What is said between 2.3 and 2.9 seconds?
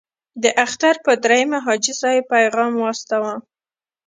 پیغام